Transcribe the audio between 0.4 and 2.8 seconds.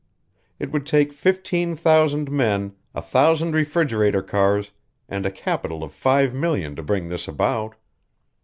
It would take fifteen thousand men,